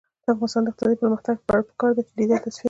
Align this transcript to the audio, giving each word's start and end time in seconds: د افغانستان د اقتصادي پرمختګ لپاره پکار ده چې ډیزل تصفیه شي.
د 0.23 0.25
افغانستان 0.33 0.61
د 0.63 0.67
اقتصادي 0.69 0.97
پرمختګ 1.03 1.35
لپاره 1.39 1.65
پکار 1.69 1.91
ده 1.95 2.01
چې 2.07 2.13
ډیزل 2.19 2.37
تصفیه 2.43 2.51
شي. 2.55 2.59